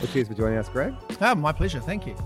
[0.00, 0.94] Well, cheers for joining us, Greg.
[1.20, 1.78] Oh, my pleasure.
[1.78, 2.16] Thank you.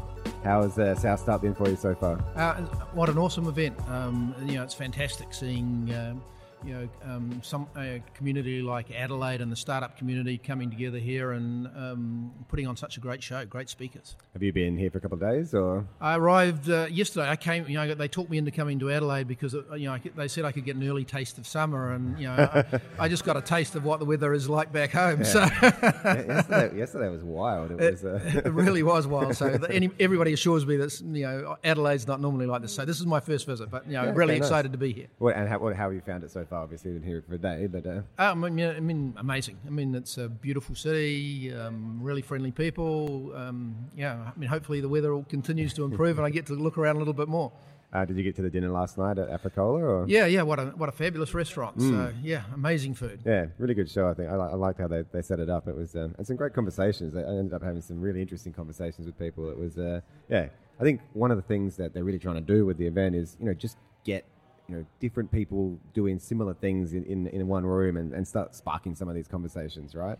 [0.44, 2.22] How has uh, South Start been for you so far?
[2.36, 2.60] Uh,
[2.92, 3.76] what an awesome event!
[3.88, 6.22] Um, you know, it's fantastic seeing um,
[6.64, 11.32] you know um, some a community like Adelaide and the startup community coming together here
[11.32, 13.44] and um, putting on such a great show.
[13.44, 14.16] Great speakers.
[14.32, 17.28] Have you been here for a couple of days, or I arrived uh, yesterday.
[17.28, 17.68] I came.
[17.68, 20.44] You know, they talked me into coming to Adelaide because uh, you know they said
[20.44, 23.36] I could get an early taste of summer, and you know, I, I just got
[23.36, 25.20] a taste of what the weather is like back home.
[25.20, 25.24] Yeah.
[25.24, 25.40] So
[26.04, 27.72] yesterday, yesterday was wild.
[27.72, 28.04] It was.
[28.04, 28.20] Uh...
[28.24, 29.36] it really was wild.
[29.36, 32.74] So any, everybody assures me that you know Adelaide's not normally like this.
[32.74, 34.48] So this is my first visit, but you know, Yeah, really okay, nice.
[34.48, 35.06] excited to be here.
[35.18, 36.53] What, and how, how have you found it so far?
[36.56, 39.58] Obviously, been here for a day, but uh, Um, I mean, I mean, amazing.
[39.66, 43.32] I mean, it's a beautiful city, um, really friendly people.
[43.34, 46.54] Um, yeah, I mean, hopefully the weather all continues to improve and I get to
[46.54, 47.52] look around a little bit more.
[47.92, 49.78] uh, did you get to the dinner last night at Africola?
[49.80, 50.04] Or?
[50.08, 51.80] Yeah, yeah, what a what a fabulous restaurant.
[51.80, 53.20] So yeah, amazing food.
[53.24, 54.08] Yeah, really good show.
[54.08, 55.68] I think I, I liked how they, they set it up.
[55.68, 57.14] It was um, and some great conversations.
[57.14, 59.48] I ended up having some really interesting conversations with people.
[59.48, 60.48] It was uh, yeah.
[60.80, 63.14] I think one of the things that they're really trying to do with the event
[63.14, 64.24] is you know just get
[64.68, 68.54] you know different people doing similar things in, in, in one room and, and start
[68.54, 70.18] sparking some of these conversations, right?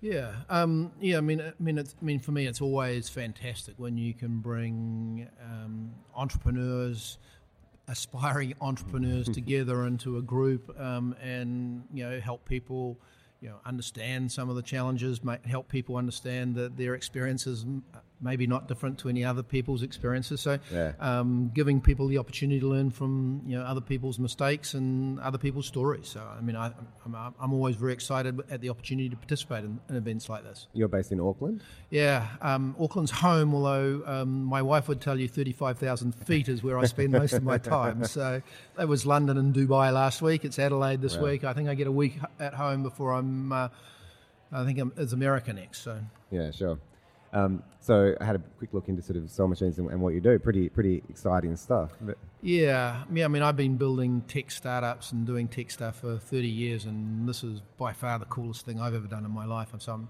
[0.00, 1.18] Yeah, um, yeah.
[1.18, 4.40] I mean, I mean, it's, I mean, for me, it's always fantastic when you can
[4.40, 7.18] bring um, entrepreneurs,
[7.86, 12.98] aspiring entrepreneurs, together into a group, um, and you know, help people,
[13.40, 17.64] you know, understand some of the challenges, help people understand that their experiences
[18.22, 20.40] maybe not different to any other people's experiences.
[20.40, 20.92] So, Yeah.
[21.00, 25.38] um, giving people the opportunity to learn from you know other people's mistakes and other
[25.38, 26.06] people's stories.
[26.08, 26.72] So, I mean, I,
[27.04, 30.68] I'm, I'm always very excited at the opportunity to participate in, in events like this.
[30.72, 31.62] You're based in Auckland.
[31.90, 36.78] Yeah, um, Auckland's home, although um, my wife would tell you 35,000 feet is where
[36.78, 38.04] I spend most of my time.
[38.04, 38.40] So
[38.76, 40.44] that was London and Dubai last week.
[40.44, 41.24] It's Adelaide this Wow.
[41.24, 41.44] week.
[41.44, 43.52] I think I get a week at home before I'm.
[43.52, 43.68] Uh,
[44.54, 45.78] I think I'm, it's America next.
[45.82, 45.98] So
[46.30, 46.78] Yeah, sure.
[47.32, 50.14] Um, so I had a quick look into sort of Soul Machines and, and what
[50.14, 50.38] you do.
[50.38, 51.92] Pretty pretty exciting stuff.
[52.00, 53.24] But yeah, yeah.
[53.24, 57.28] I mean, I've been building tech startups and doing tech stuff for 30 years, and
[57.28, 59.72] this is by far the coolest thing I've ever done in my life.
[59.72, 60.08] And so, I'm,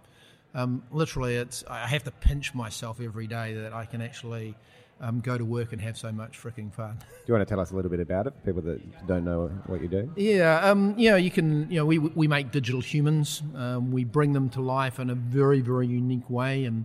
[0.54, 4.56] um, literally, it's I have to pinch myself every day that I can actually
[5.00, 6.98] um, go to work and have so much freaking fun.
[6.98, 9.48] do you want to tell us a little bit about it people that don't know
[9.66, 10.12] what you do?
[10.16, 13.42] Yeah, um, you know, you can, you know, we, we make digital humans.
[13.54, 16.84] Um, we bring them to life in a very, very unique way and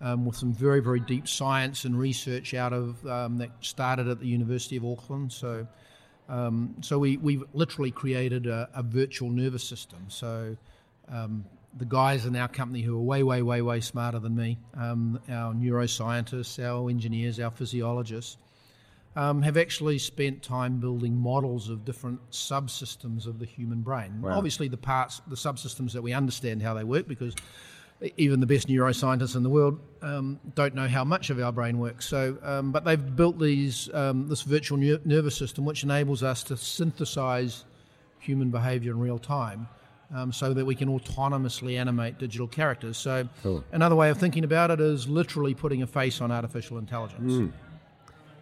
[0.00, 4.20] um, with some very, very deep science and research out of um, that started at
[4.20, 5.32] the University of Auckland.
[5.32, 5.66] So,
[6.28, 10.06] um, so we, we've literally created a, a virtual nervous system.
[10.08, 10.56] So,
[11.08, 11.44] um,
[11.78, 15.20] the guys in our company who are way, way, way, way smarter than me, um,
[15.28, 18.38] our neuroscientists, our engineers, our physiologists,
[19.14, 24.20] um, have actually spent time building models of different subsystems of the human brain.
[24.22, 24.36] Wow.
[24.36, 27.34] Obviously, the parts, the subsystems that we understand how they work, because
[28.16, 31.78] even the best neuroscientists in the world um, don't know how much of our brain
[31.78, 32.06] works.
[32.06, 36.42] So, um, but they've built these um, this virtual ner- nervous system, which enables us
[36.44, 37.64] to synthesize
[38.18, 39.68] human behavior in real time.
[40.14, 42.96] Um, so that we can autonomously animate digital characters.
[42.96, 43.64] So, Cool.
[43.72, 47.52] another way of thinking about it is literally putting a face on artificial intelligence.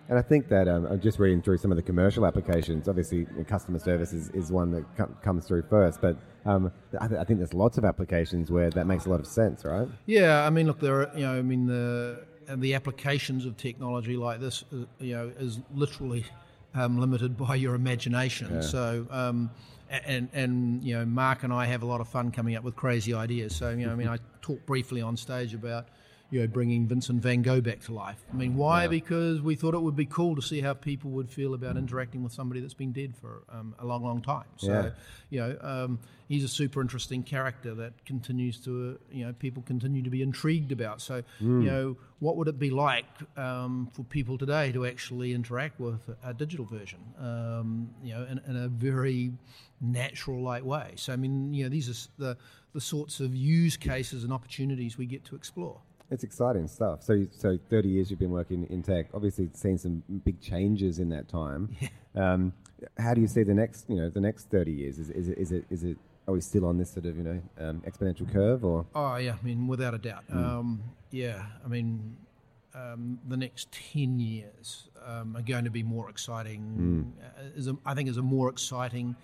[0.08, 2.88] And I think that um, I'm just reading through some of the commercial applications.
[2.88, 6.70] Obviously, customer service is, is one that com- comes through first, but um,
[7.00, 9.64] I, th- I think there's lots of applications where that makes a lot of sense,
[9.64, 9.88] right?
[10.04, 13.56] Yeah, I mean, look, there are, you know, I mean, the and the applications of
[13.56, 16.26] technology like this, uh, you know, is literally
[16.74, 18.62] um, limited by your imagination.
[18.62, 19.50] So, um,
[19.88, 22.76] and and you know, Mark and I have a lot of fun coming up with
[22.76, 23.56] crazy ideas.
[23.56, 25.88] So, you know, I mean, I talked briefly on stage about.
[26.34, 28.20] You know, bringing Vincent Van Gogh back to life.
[28.32, 28.88] I mean, why?
[28.88, 32.24] Because we thought it would be cool to see how people would feel about interacting
[32.24, 34.46] with somebody that's been dead for um, a long, long time.
[34.56, 34.90] So, Yeah.
[35.30, 39.62] you know, um, he's a super interesting character that continues to, uh, you know, people
[39.62, 41.00] continue to be intrigued about.
[41.00, 43.06] So, you know, what would it be like
[43.38, 48.40] um, for people today to actually interact with a, digital version, um, you know, in,
[48.48, 49.30] in a very
[49.80, 50.94] natural-like way?
[50.96, 52.36] So, I mean, you know, these are the
[52.72, 55.80] the sorts of use cases and opportunities we get to explore.
[56.14, 57.02] It's exciting stuff.
[57.02, 59.06] So, you- so 30 years you've been working in tech.
[59.12, 61.70] Obviously, seen some big changes in that time.
[62.14, 62.52] Um,
[62.96, 65.00] how do you see the next, you know, the next 30 years?
[65.00, 65.98] Is, is it, is it, is it?
[66.28, 69.34] Are we still on this sort of, you know, um, exponential curve, or Oh yeah,
[69.38, 70.22] I mean without a doubt.
[70.32, 72.16] Um, yeah, I mean
[72.74, 77.12] um, the next ten years um, are going to be more exciting.
[77.20, 79.16] Uh, is a, I think is a more exciting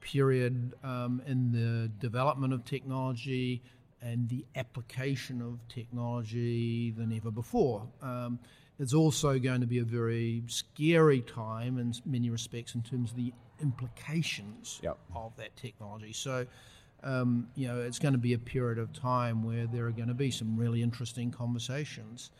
[0.00, 3.62] period um, in the development of technology
[4.02, 7.86] and the application of technology than ever before.
[8.02, 8.38] Um,
[8.78, 13.16] it's also going to be a very scary time in many respects in terms of
[13.16, 14.98] the implications Yep.
[15.14, 16.14] of that technology.
[16.14, 16.46] So,
[17.02, 20.08] um, you know, it's going to be a period of time where there are going
[20.08, 22.30] to be some really interesting conversations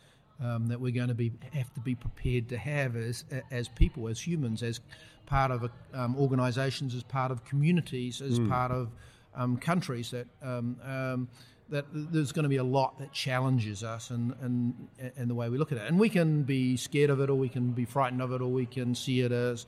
[0.43, 4.07] um, that we're going to be have to be prepared to have as as people,
[4.07, 4.79] as humans, as
[5.25, 8.49] part of um, organisations, as part of communities, as mm.
[8.49, 8.89] part of
[9.35, 10.27] um, countries that.
[10.41, 11.27] Um, um,
[11.69, 15.47] that there's going to be a lot that challenges us and, and, and the way
[15.47, 15.87] we look at it.
[15.87, 18.51] And we can be scared of it, or we can be frightened of it, or
[18.51, 19.65] we can see it as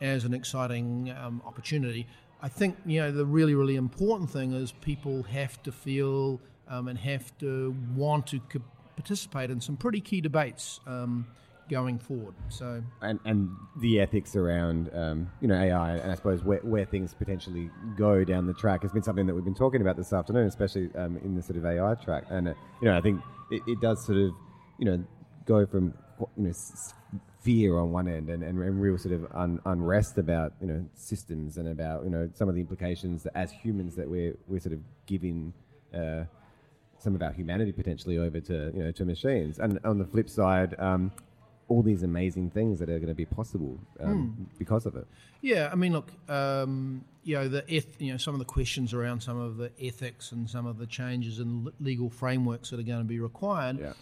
[0.00, 2.06] as an exciting um, opportunity.
[2.42, 6.88] I think you know the really really important thing is people have to feel um,
[6.88, 8.62] and have to want to co-
[8.96, 11.26] participate in some pretty key debates um,
[11.68, 12.34] going forward.
[12.48, 16.84] So and and the ethics around um, you know AI and I suppose where, where
[16.84, 20.12] things potentially go down the track has been something that we've been talking about this
[20.12, 22.24] afternoon, especially um, in the sort of AI track.
[22.30, 23.20] And uh, you know I think
[23.50, 24.32] it, it does sort of
[24.78, 25.04] you know
[25.46, 25.94] go from
[26.36, 26.52] you know
[27.44, 30.84] fear on one end and, and, and real sort of un, unrest about you know
[30.94, 34.58] systems and about you know some of the implications that as humans that we're we're
[34.60, 35.52] sort of giving
[35.94, 36.24] uh,
[36.98, 40.30] some of our humanity potentially over to you know to machines and on the flip
[40.30, 41.12] side um,
[41.68, 44.58] all these amazing things that are going to be possible um, mm.
[44.58, 45.06] because of it
[45.40, 48.92] yeah I mean look um, you know the eth- you know some of the questions
[48.92, 52.84] around some of the ethics and some of the changes in legal frameworks that are
[52.84, 53.92] going to be required yeah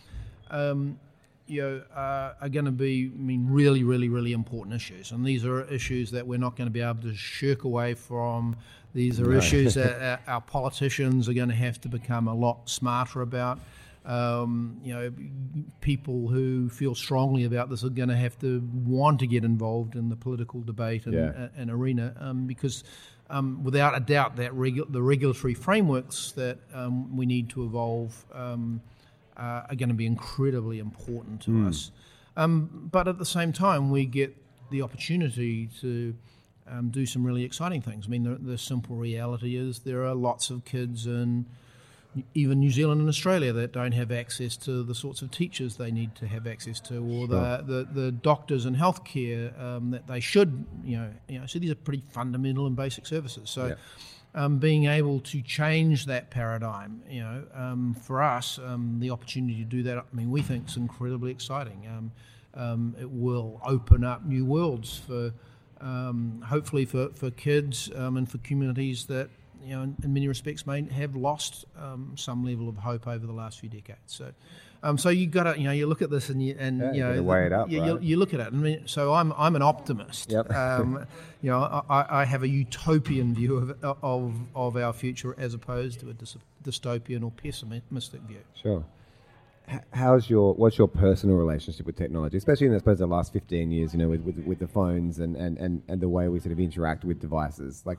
[0.51, 0.99] um,
[1.47, 5.11] you know, uh, are going to be, I mean, really, really, really important issues.
[5.11, 8.57] And these are issues that we're not going to be able to shirk away from.
[8.95, 9.39] These are no.
[9.39, 13.59] issues that our politicians are going to have to become a lot smarter about.
[14.05, 15.13] Um, you know,
[15.81, 19.95] people who feel strongly about this are going to have to want to get involved
[19.95, 21.49] in the political debate and, yeah.
[21.57, 22.83] and arena um, because,
[23.31, 28.25] um, without a doubt, that regu- the regulatory frameworks that um, we need to evolve
[28.33, 28.81] um,
[29.37, 31.69] uh, are going to be incredibly important to mm.
[31.69, 31.93] us.
[32.37, 34.37] Um, but at the same time, we get
[34.71, 36.15] the opportunity to
[36.67, 38.07] um, do some really exciting things.
[38.07, 41.47] I mean, the, the, simple reality is there are lots of kids in
[42.35, 45.91] even New Zealand and Australia that don't have access to the sorts of teachers they
[45.91, 50.21] need to have access to, or the, the, the, doctors and healthcare um, that they
[50.21, 51.47] should, you know, you know.
[51.47, 53.51] So these are pretty fundamental and basic services.
[53.51, 53.67] So.
[53.67, 53.75] Yeah
[54.35, 59.57] um, being able to change that paradigm, you know, um, for us, um, the opportunity
[59.59, 61.87] to do that, I mean, we think is incredibly exciting.
[61.87, 62.13] Um,
[62.55, 65.33] um, it will open up new worlds for,
[65.81, 69.29] um, hopefully, for, for kids and for communities that,
[69.65, 71.65] you know, in, in, many respects may have lost
[72.17, 74.01] some level of hope over the last few decades.
[74.07, 74.33] So,
[74.85, 76.93] um, so you got to, you know, you look at this and you and yeah,
[76.93, 77.71] you know, weigh it up.
[77.71, 77.89] You, right?
[77.89, 78.49] you, you, look at it.
[78.49, 80.33] I mean, so I'm I'm an optimist.
[80.33, 80.53] Yep.
[80.55, 81.07] um,
[81.41, 86.01] you know, I, I, have a utopian view of, of of our future as opposed
[86.01, 86.15] to a
[86.65, 88.41] dystopian or pessimistic view.
[88.61, 88.85] Sure.
[89.93, 93.71] How's your what's your personal relationship with technology, especially in I suppose the last fifteen
[93.71, 93.93] years?
[93.93, 96.53] You know, with, with, with the phones and, and, and, and the way we sort
[96.53, 97.83] of interact with devices.
[97.87, 97.99] Like,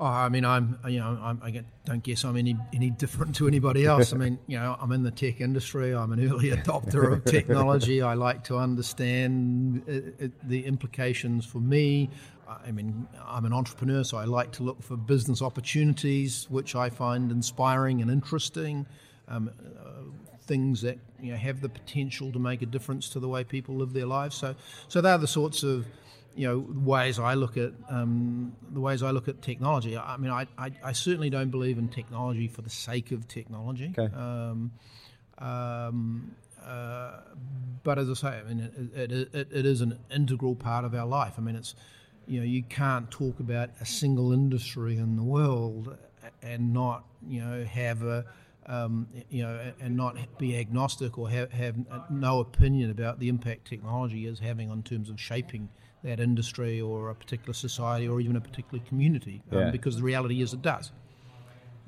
[0.00, 3.48] Oh, I mean, I'm you know I'm, I don't guess I'm any any different to
[3.48, 4.12] anybody else.
[4.12, 5.92] I mean, you know, I'm in the tech industry.
[5.92, 8.00] I'm an early adopter of technology.
[8.00, 12.10] I like to understand it, uh, it, uh, the implications for me.
[12.48, 16.90] I mean, I'm an entrepreneur, so I like to look for business opportunities, which I
[16.90, 18.86] find inspiring and interesting.
[19.26, 20.04] Um, uh,
[20.42, 23.74] things that you know have the potential to make a difference to the way people
[23.76, 24.36] live their lives.
[24.36, 24.54] So,
[24.86, 25.86] so they're the sorts of
[26.38, 29.98] you know ways I look at um, the ways I look at technology.
[29.98, 33.92] I mean, I, I, I, certainly don't believe in technology for the sake of technology.
[33.98, 34.14] Okay.
[34.14, 34.70] Um,
[35.38, 36.30] um,
[36.64, 37.16] uh,
[37.82, 40.94] but as I say, I mean, it, it, it, it is an integral part of
[40.94, 41.34] our life.
[41.38, 41.74] I mean, it's
[42.28, 45.98] you know you can't talk about a single industry in the world
[46.40, 48.24] and not you know have a
[48.66, 51.74] um, you know, and not be agnostic or have, have
[52.10, 55.70] no opinion about the impact technology is having on terms of shaping
[56.04, 59.70] that industry or a particular society or even a particular community um, yeah.
[59.70, 60.92] because the reality is it does.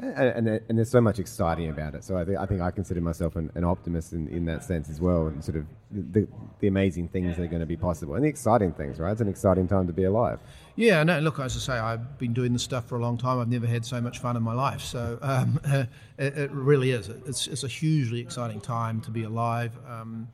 [0.03, 2.05] And, and, and, there's so much exciting about it.
[2.05, 4.89] So I think I, think I consider myself an, an optimist in, in that sense
[4.89, 6.27] as well, and sort of the,
[6.61, 8.99] the amazing things that are going to be possible and the exciting things.
[8.99, 10.41] Right, it's an exciting time to be alive.
[10.75, 11.19] Yeah, no.
[11.21, 13.41] Look, as I say, I've been doing this stuff for a long time.
[13.41, 14.81] I've never had so much fun in my life.
[14.81, 15.61] So um,
[16.19, 17.11] it, it, really is.
[17.27, 19.77] It's, it's a hugely exciting time to be alive.
[19.87, 20.29] Um,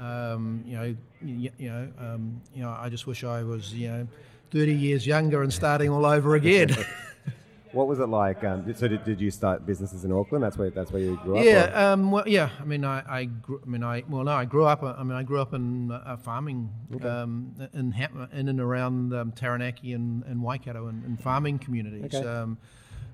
[0.00, 2.70] um, you know, you, you know, um, you know.
[2.70, 4.08] I just wish I was, you know,
[4.50, 6.74] thirty years younger and starting all over again.
[7.72, 8.42] what was it like?
[8.42, 10.42] Um, so, did, did you start businesses in Auckland?
[10.42, 11.44] That's where that's where you grew up.
[11.44, 12.50] Yeah, um, well, yeah.
[12.58, 14.82] I mean, I, I, grew, I mean, I well, no, I grew up.
[14.82, 17.06] I mean, I grew up in uh, farming okay.
[17.06, 17.94] um, in
[18.32, 22.14] in and around um, Taranaki and, and Waikato and, and farming communities.
[22.14, 22.26] Okay.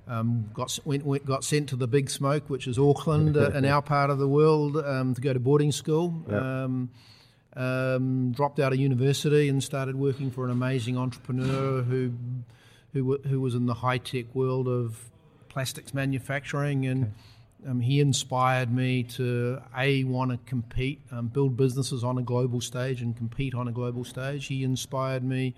[0.09, 3.65] Um, got went, went, got sent to the big smoke, which is Auckland, uh, in
[3.65, 6.23] our part of the world, um, to go to boarding school.
[6.29, 6.43] Yep.
[6.43, 6.91] Um,
[7.57, 12.13] um, dropped out of university and started working for an amazing entrepreneur who,
[12.93, 15.11] who, who was in the high tech world of
[15.49, 17.15] plastics manufacturing, and
[17.67, 22.61] um, he inspired me to a want to compete, um, build businesses on a global
[22.61, 24.47] stage, and compete on a global stage.
[24.47, 25.55] He inspired me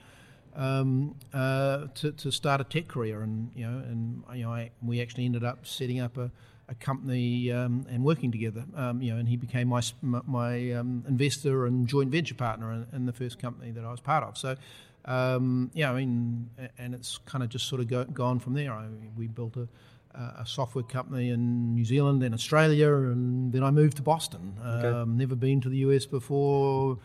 [0.54, 4.70] um, uh, to, to start a tech career, and you know, and you know, I,
[4.82, 6.30] we actually ended up setting up a,
[6.68, 8.64] a company um, and working together.
[8.74, 12.86] Um, you know, and he became my my um, investor and joint venture partner in,
[12.92, 14.36] in, the first company that I was part of.
[14.36, 14.56] So.
[15.04, 18.70] Um, yeah, I mean, and it's kind of just sort of go, gone from there.
[18.72, 19.66] I, we built a,
[20.14, 24.54] a software company in New Zealand and Australia, and then I moved to Boston.
[24.60, 24.88] Okay.
[24.88, 26.98] Um, never been to the US before.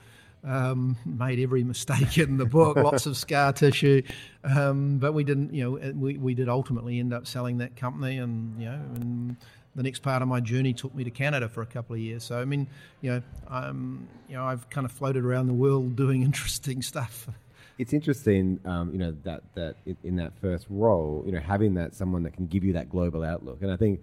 [0.45, 4.01] Um, made every mistake in the book, lots of scar tissue,
[4.43, 5.53] um, but we didn't.
[5.53, 9.37] You know, we, we did ultimately end up selling that company, and you know, and
[9.75, 12.23] the next part of my journey took me to Canada for a couple of years.
[12.23, 12.67] So I mean,
[13.01, 17.29] you know, I'm, you know, I've kind of floated around the world doing interesting stuff
[17.77, 21.95] it's interesting, um, you know, that that in that first role, you know, having that
[21.95, 24.01] someone that can give you that global outlook, and I think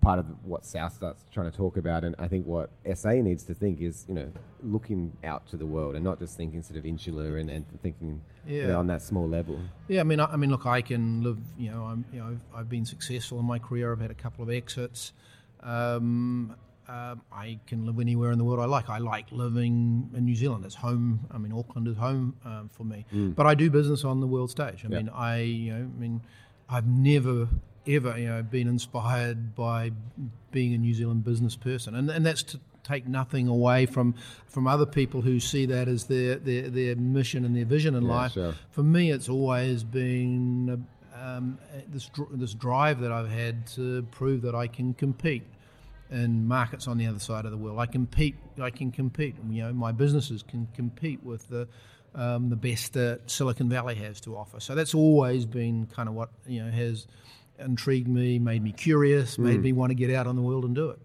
[0.00, 3.44] part of what South starts trying to talk about, and I think what SA needs
[3.44, 6.78] to think is, you know, looking out to the world and not just thinking sort
[6.78, 8.62] of insular and, and thinking yeah.
[8.62, 9.58] you know, on that small level.
[9.88, 12.28] Yeah, I mean, I, I, mean, look, I can live, you know, I'm, you know,
[12.28, 13.92] I've, I've been successful in my career.
[13.92, 15.12] I've had a couple of exits.
[15.60, 16.56] Um,
[16.88, 18.90] um, I can live anywhere in the world I like.
[18.90, 20.64] I like living in New Zealand.
[20.64, 21.20] It's home.
[21.30, 23.04] I mean, Auckland is home um, for me.
[23.14, 23.34] Mm.
[23.34, 24.84] But I do business on the world stage.
[24.84, 24.90] I yep.
[24.90, 26.20] mean, I you know, I mean,
[26.68, 27.48] I've never
[27.86, 29.92] ever you know been inspired by
[30.50, 34.14] being a New Zealand business person, and and that's to take nothing away from
[34.46, 38.04] from other people who see that as their their, their mission and their vision in
[38.04, 38.32] yeah, life.
[38.32, 38.54] Sure.
[38.70, 40.86] For me, it's always been.
[41.14, 45.44] Um, this this drive that I've had to prove that I can compete
[46.12, 47.78] in markets on the other side of the world.
[47.78, 48.36] I compete.
[48.60, 49.34] I can compete.
[49.48, 51.66] You know, my businesses can compete with the
[52.14, 54.60] um, the best that Silicon Valley has to offer.
[54.60, 57.06] So that's always been kind of what you know has
[57.58, 59.64] intrigued me, made me curious, made mm.
[59.64, 60.98] me want to get out on the world and do it.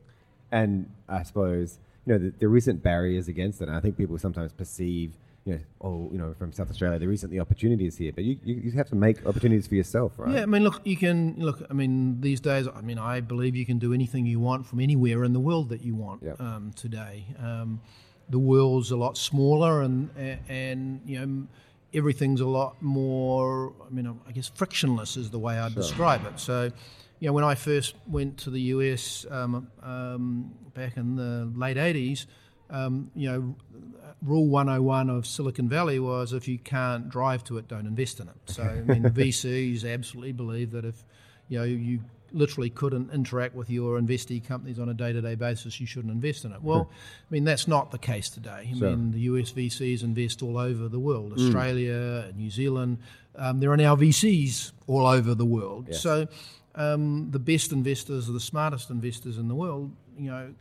[0.51, 3.69] And I suppose you know there isn't barriers against it.
[3.69, 5.13] I think people sometimes perceive
[5.47, 8.37] you know, oh, you know, from South Australia, there isn't the opportunities here, but you,
[8.43, 10.35] you, you, have to make opportunities for yourself, right?
[10.35, 11.65] Yeah, I mean, look, you can look.
[11.69, 14.81] I mean, these days, I mean, I believe you can do anything you want from
[14.81, 16.41] anywhere in the world that you want yep.
[16.41, 17.23] um, today.
[17.41, 17.79] Um,
[18.29, 20.09] the world's a lot smaller, and
[20.49, 21.47] and you know,
[21.93, 23.73] everything's a lot more.
[23.87, 25.81] I mean, I guess frictionless is the way I'd sure.
[25.81, 26.39] describe it.
[26.39, 26.71] So.
[27.19, 31.75] You know, when I first went to the US um, um, back in the late
[31.75, 32.27] 80s,
[32.69, 33.55] um, you know,
[34.21, 38.27] rule 101 of Silicon Valley was if you can't drive to it, don't invest in
[38.27, 38.35] it.
[38.45, 41.03] So, I mean, the VCs absolutely believe that if,
[41.49, 41.99] you know, you
[42.33, 46.51] literally couldn't interact with your investee companies on a day-to-day basis, you shouldn't invest in
[46.51, 46.61] it.
[46.61, 48.69] Well, I mean, that's not the case today.
[48.69, 51.45] I mean, the US VCs invest all over the world, mm.
[51.45, 52.35] Australia, mm.
[52.35, 52.97] New Zealand.
[53.35, 55.87] Um, there are now VCs all over the world.
[55.89, 56.01] Yes.
[56.01, 56.27] So
[56.75, 60.53] um, the best investors are the smartest investors in the world, you know,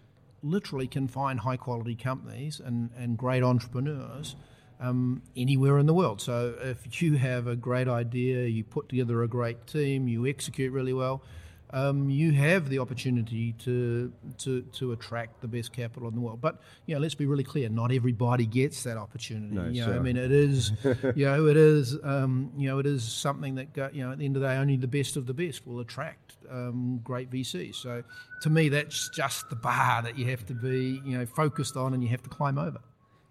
[0.46, 4.36] literally can find high quality companies and, and great entrepreneurs
[4.80, 6.20] um, anywhere in the world.
[6.20, 10.72] So if you have a great idea, you put together a great team, you execute
[10.72, 11.22] really well,
[11.70, 16.40] um, you have the opportunity to, to to attract the best capital in the world.
[16.40, 19.54] But you know, let's be really clear: not everybody gets that opportunity.
[19.54, 19.96] No, you know, sure.
[19.96, 20.72] I mean, it is,
[21.16, 24.24] you know, it is, um, you know, it is something that you know, at the
[24.24, 27.76] end of the day, only the best of the best will attract um, great VCs.
[27.76, 28.02] So,
[28.42, 31.94] to me, that's just the bar that you have to be, you know, focused on,
[31.94, 32.78] and you have to climb over.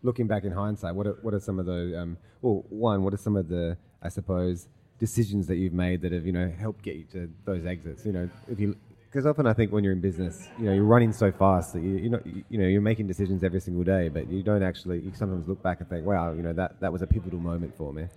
[0.04, 3.13] Looking back in hindsight, what are, what are some of the um, well, one, what
[3.13, 4.68] are some of the, I suppose
[5.07, 7.19] decisions that you've made that have you know helped get you to
[7.50, 8.05] those exits?
[8.05, 8.75] You know, if you
[9.15, 11.81] because often I think when you're in business, you know, you're running so fast that
[11.81, 15.00] you, you're not, you know, you're making decisions every single day, but you don't actually.
[15.00, 17.77] You sometimes look back and think, "Wow, you know, that that was a pivotal moment
[17.77, 18.07] for me."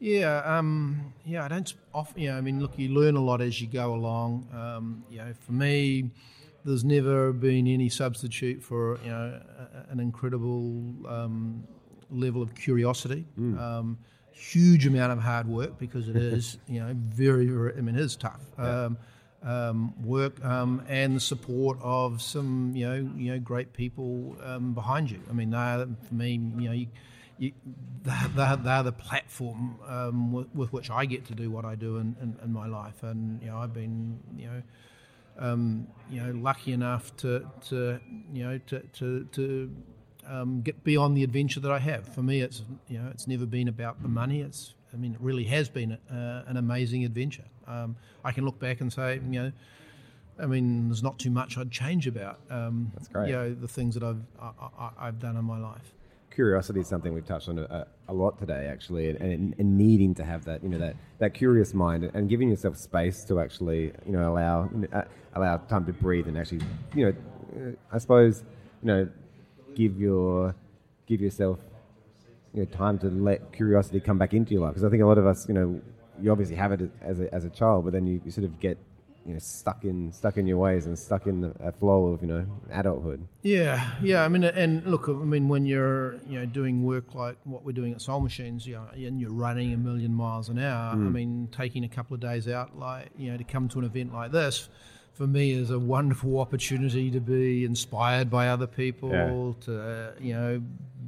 [0.00, 1.46] Yeah, um, yeah.
[1.46, 2.20] I don't often.
[2.20, 4.46] You know, I mean, look, you learn a lot as you go along.
[4.52, 6.10] Um, you know, for me,
[6.64, 11.64] there's never been any substitute for you know a, an incredible um,
[12.10, 13.24] level of curiosity.
[13.40, 13.96] Mm.
[14.34, 17.76] Huge amount of hard work because it is, you know, very, very.
[17.76, 18.42] I mean, it is tough.
[18.58, 18.84] Yeah.
[18.84, 18.98] Um,
[19.44, 24.72] um, work um, and the support of some, you know, you know, great people um,
[24.72, 25.20] behind you.
[25.28, 26.86] I mean, they are, for me, you know, you,
[27.38, 27.52] you,
[28.02, 31.98] they're, they're, the platform um, with, with, which I get to do what I do
[31.98, 34.62] in, in, in my life, and you know, I've been, you know.
[35.36, 37.98] Um, you know, lucky enough to, to
[38.32, 39.76] you know, to, to, to
[40.28, 42.06] um, get beyond the adventure that I have.
[42.08, 44.40] For me, it's you know it's never been about the money.
[44.40, 47.44] It's I mean it really has been a, an amazing adventure.
[47.66, 49.52] Um, I can look back and say you know.
[50.36, 52.40] I mean, there's not too much I'd change about.
[52.50, 53.28] Um, That's great.
[53.28, 55.94] You know, the things that I've I, have done in my life.
[56.34, 60.12] curiosity is something we've touched on a, a lot today, actually, and, and, and, needing
[60.16, 63.92] to have that, you know, that, that curious mind and giving yourself space to actually,
[64.04, 65.02] you know, allow uh,
[65.34, 66.62] allow time to breathe and actually,
[66.96, 67.14] you know,
[67.68, 68.42] uh, I suppose,
[68.82, 69.08] you know,
[69.74, 70.54] give your
[71.06, 71.58] give yourself,
[72.52, 74.74] you know, time to let curiosity come back into your life.
[74.74, 75.80] Because I think a lot of us, you know,
[76.20, 78.60] you obviously have it as a, as a child, but then you, you sort of
[78.60, 78.78] get
[79.26, 82.28] you know stuck in stuck in your ways and stuck in a flow of you
[82.28, 83.26] know adulthood.
[83.42, 84.24] Yeah, yeah.
[84.24, 87.72] I mean, and look, I mean, when you're you know doing work like what we're
[87.72, 90.94] doing at Soul Machines, you know, and you're running a million miles an hour.
[90.94, 91.06] Mm.
[91.06, 93.84] I mean, taking a couple of days out, like you know, to come to an
[93.84, 94.68] event like this
[95.14, 99.52] for me is a wonderful opportunity to be inspired by other people, yeah.
[99.64, 100.62] to uh, you know,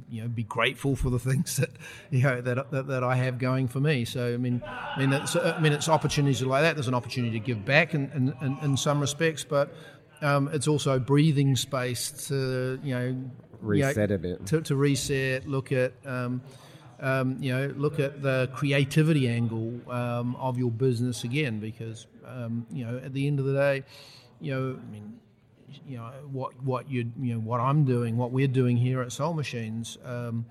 [0.09, 1.69] you know, be grateful for the things that
[2.09, 4.05] you know that, that, that I have going for me.
[4.05, 6.75] So I mean, I mean, that's, I mean, it's opportunities like that.
[6.75, 9.73] There's an opportunity to give back in in, in, in some respects, but
[10.21, 14.75] um, it's also breathing space to you know reset you know, a bit to, to
[14.75, 15.93] reset, look at.
[16.05, 16.41] Um,
[16.99, 22.65] um, you know, look at the creativity angle um, of your business again, because um,
[22.71, 23.83] you know, at the end of the day,
[24.41, 25.19] you know, I mean,
[25.87, 29.11] you know, what what you you know what I'm doing, what we're doing here at
[29.11, 30.45] Soul Machines, um,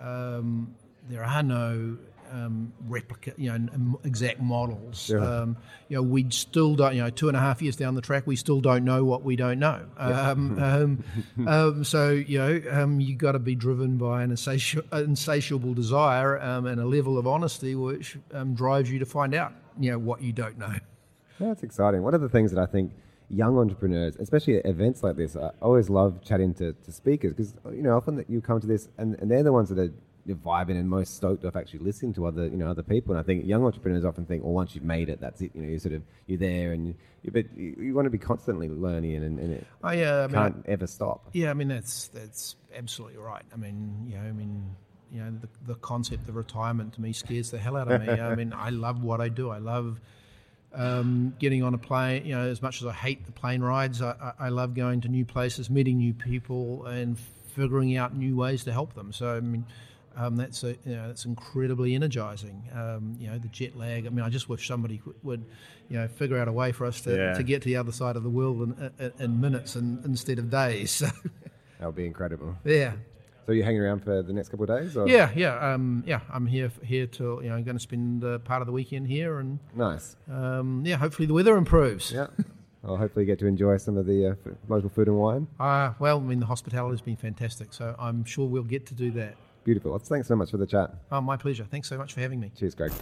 [0.00, 0.74] um,
[1.08, 1.96] there are no
[2.30, 5.10] um, replica, you know, exact models.
[5.12, 5.18] Yeah.
[5.18, 5.56] Um,
[5.88, 8.26] you know, we still don't, you know, two and a half years down the track,
[8.26, 9.84] we still don't know what we don't know.
[9.96, 10.58] Um,
[11.38, 15.74] um, um so, you know, um, you've got to be driven by an insatiable, insatiable
[15.74, 18.16] desire and a level of honesty which
[18.54, 20.74] drives you to find out, you know, what you don't know.
[21.40, 22.02] That's exciting.
[22.02, 22.92] One of the things that I think
[23.28, 27.54] young entrepreneurs, especially at events like this, I always love chatting to, to speakers because,
[27.72, 29.92] you know, often that you come to this and, and they're the ones that you're
[30.32, 33.14] vibing and most stoked of actually listening to other you know other people.
[33.14, 35.50] And I think young entrepreneurs often think, well, once you've made it, that's it.
[35.54, 36.94] You know, you sort of you're there, and you,
[37.30, 40.56] but you, you, want to be constantly learning, and, and it oh, yeah, I can't
[40.56, 41.28] mean, ever stop.
[41.32, 43.44] Yeah, I mean that's that's absolutely right.
[43.52, 44.76] I mean, you know, I mean.
[45.12, 48.08] You know, the, the concept of retirement to me scares the hell out of me.
[48.08, 49.48] I mean, I love what I do.
[49.48, 50.00] I love
[50.74, 52.26] um, getting on a plane.
[52.26, 55.02] You know, as much as I hate the plane rides, I, I, I, love going
[55.02, 57.16] to new places, meeting new people, and
[57.54, 59.12] figuring out new ways to help them.
[59.12, 59.64] So, I mean,
[60.16, 62.68] um, that's a, you know that's incredibly energizing.
[62.72, 64.06] Um, you know the jet lag.
[64.06, 65.44] I mean, I just wish somebody would,
[65.88, 67.34] you know, figure out a way for us to, yeah.
[67.34, 70.38] to get to the other side of the world in, in, in minutes and, instead
[70.38, 70.98] of days.
[71.78, 72.56] that would be incredible.
[72.64, 72.92] Yeah.
[73.46, 74.96] So you're hanging around for the next couple of days?
[74.96, 75.06] Or?
[75.06, 76.20] Yeah, yeah, um, yeah.
[76.32, 79.06] I'm here here till you know I'm going to spend uh, part of the weekend
[79.06, 80.16] here and nice.
[80.30, 82.10] Um, yeah, hopefully the weather improves.
[82.10, 82.28] Yeah.
[82.86, 84.34] I'll hopefully get to enjoy some of the uh,
[84.68, 85.46] local food and wine.
[85.58, 88.94] Uh, well, I mean, the hospitality has been fantastic, so I'm sure we'll get to
[88.94, 89.36] do that.
[89.64, 89.98] Beautiful.
[89.98, 90.94] Thanks so much for the chat.
[91.10, 91.64] Oh, my pleasure.
[91.64, 92.52] Thanks so much for having me.
[92.56, 92.92] Cheers, Greg.